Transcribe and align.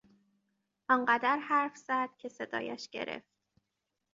آنقدر 0.89 1.37
حرف 1.37 1.77
زد 1.77 2.09
که 2.17 2.29
صدایش 2.29 2.89
گرفت. 2.89 3.31